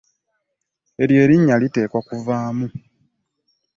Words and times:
Eryo 1.01 1.19
erinnya 1.25 1.55
liteekwa 1.61 1.99
kuvaamu. 2.07 2.67